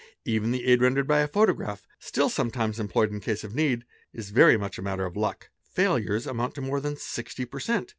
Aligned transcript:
Even 0.25 0.49
the 0.49 0.65
aid 0.65 0.81
rendered 0.81 1.07
by 1.07 1.19
a 1.19 1.27
photograph, 1.27 1.85
still 1.99 2.27
sometimes 2.27 2.79
employed 2.79 3.11
in 3.11 3.19
case 3.19 3.43
of 3.43 3.53
need, 3.53 3.85
is 4.11 4.31
very 4.31 4.57
much 4.57 4.79
a 4.79 4.81
matter 4.81 5.05
of 5.05 5.15
luck; 5.15 5.51
failures 5.63 6.25
amount 6.25 6.55
to 6.55 6.61
more 6.61 6.79
than 6.81 6.95
60 6.97 7.45
| 7.45 7.45
per 7.45 7.59
cent. 7.59 7.89